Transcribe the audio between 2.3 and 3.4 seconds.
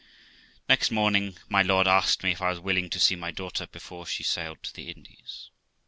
if I was willing to see my